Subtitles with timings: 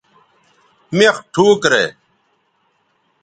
[0.97, 1.85] مِخ ٹھوک رے